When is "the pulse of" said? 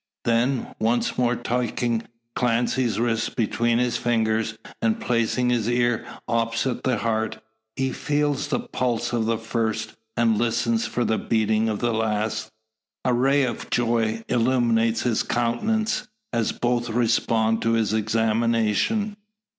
8.47-9.27